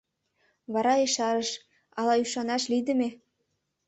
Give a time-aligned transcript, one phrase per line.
[0.73, 1.49] Вара ешарыш:—
[1.99, 3.09] Ала ӱшанаш лийдыме?